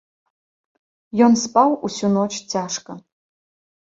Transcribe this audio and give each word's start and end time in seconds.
Ён 1.25 1.33
спаў 1.41 1.69
усю 1.89 2.09
ноч 2.15 2.31
цяжка. 2.53 2.91